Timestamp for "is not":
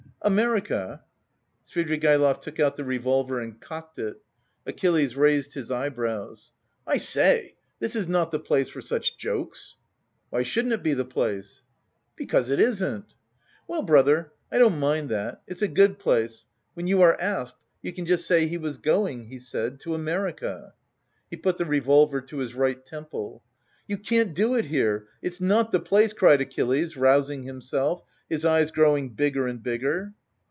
7.95-8.29